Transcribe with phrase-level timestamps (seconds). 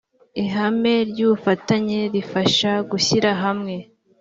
[0.43, 3.75] ihame ry ‘ubufatanye rifasha gushyira hamwe.